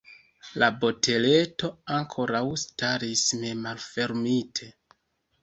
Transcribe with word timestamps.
La 0.61 0.69
boteleto 0.83 1.69
ankoraŭ 1.97 2.41
staris 2.63 3.23
nemalfermite. 3.45 4.73